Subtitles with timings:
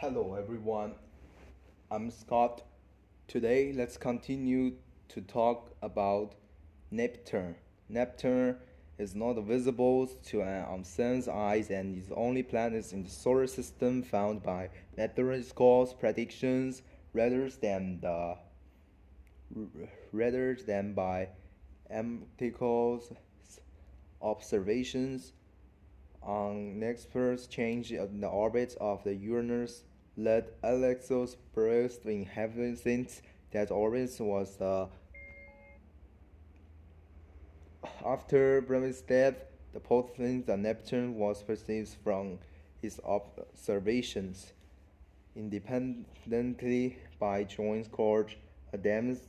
[0.00, 0.94] Hello everyone,
[1.90, 2.62] I'm Scott.
[3.28, 4.72] Today let's continue
[5.10, 6.36] to talk about
[6.90, 7.54] Neptune.
[7.86, 8.56] Neptune
[8.96, 13.10] is not visible to uh, an unsense eyes and is the only planet in the
[13.10, 16.80] solar system found by meteorological predictions
[17.12, 18.38] rather than the
[20.12, 21.28] rather than by
[21.90, 23.04] empirical
[24.22, 25.34] observations.
[26.22, 29.84] On Neptune's change in the orbit of the Uranus
[30.22, 34.86] led Alexis burst in heaven since that orbit was uh,
[38.04, 39.34] after Brahma's death,
[39.72, 42.38] the position that Neptune was perceived from
[42.82, 44.52] his observations
[45.36, 48.36] independently by John Couch
[48.74, 49.20] Adams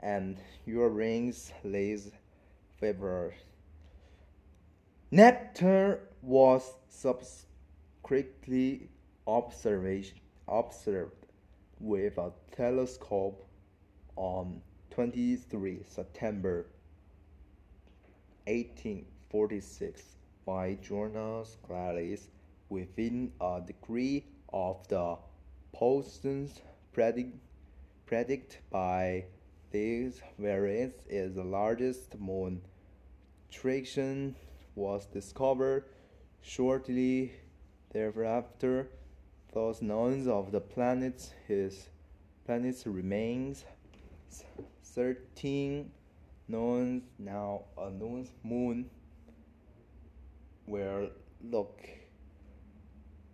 [0.00, 0.36] and
[0.66, 2.10] Uranus lays
[2.78, 3.34] February.
[5.10, 8.88] Neptune was subsequently
[9.26, 10.12] observed
[11.80, 13.44] with a telescope
[14.16, 16.66] on 23 September
[18.46, 20.02] 1846
[20.44, 22.28] by Jonas Gladys
[22.68, 25.16] within a degree of the
[25.72, 26.60] positions
[26.92, 27.34] predict,
[28.06, 29.24] predicted by
[29.70, 32.60] these variants is the largest moon.
[33.50, 34.36] Triton
[34.74, 35.84] was discovered
[36.42, 37.32] shortly
[37.92, 38.90] thereafter.
[39.54, 41.88] Thus, none of the planets his
[42.44, 43.64] planets remains.
[44.82, 45.92] Thirteen
[46.48, 48.90] known now unknown moon
[50.66, 51.08] where
[51.40, 51.80] look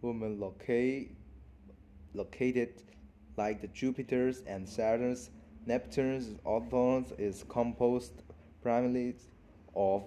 [0.00, 1.14] women locate
[2.14, 2.82] located
[3.36, 5.30] like the Jupiter's and Saturn's.
[5.66, 8.22] Neptune's orthos is composed
[8.62, 9.16] primarily
[9.74, 10.04] of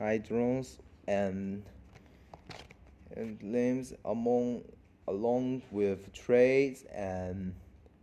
[0.00, 0.78] hydrogens
[1.08, 1.62] and,
[3.16, 4.62] and limbs among
[5.08, 7.54] along with trace and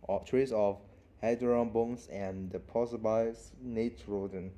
[0.08, 0.78] uh, trace of
[1.20, 4.50] hydrogen bonds and possible nitrogen.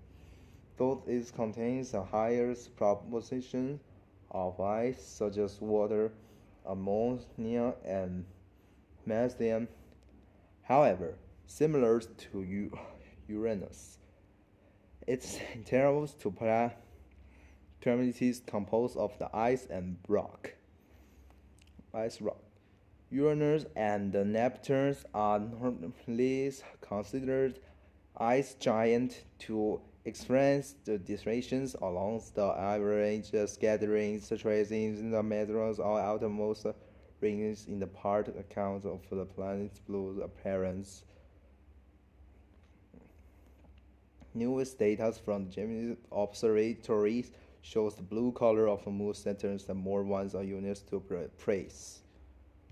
[0.76, 3.80] Though it contains a higher proportion
[4.30, 6.12] of ice such as water,
[6.64, 8.24] ammonia, and
[9.04, 9.68] methane.
[10.62, 12.70] However, similar to
[13.28, 13.98] Uranus,
[15.06, 16.30] its intervals to
[17.80, 20.51] terminates composed of the ice and rock.
[21.94, 22.40] Ice rock.
[23.10, 27.60] Uranus and Neptune are normally considered
[28.16, 36.00] ice giants to experience the distributions along the average scattering traces in the metros or
[36.00, 36.66] outermost
[37.20, 41.04] rings in the part account of the planet's blue appearance.
[44.32, 47.30] Newest data from the Gemini observatories
[47.62, 51.02] shows the blue color of moon Saturn and more ones are used to
[51.38, 52.01] praise.